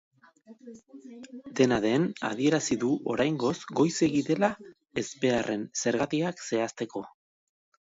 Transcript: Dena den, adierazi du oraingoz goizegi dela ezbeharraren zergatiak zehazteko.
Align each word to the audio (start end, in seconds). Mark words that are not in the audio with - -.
Dena 1.59 1.77
den, 1.83 2.07
adierazi 2.29 2.79
du 2.85 2.89
oraingoz 3.17 3.53
goizegi 3.81 4.25
dela 4.31 4.51
ezbeharraren 5.05 5.69
zergatiak 5.85 6.45
zehazteko. 6.51 7.07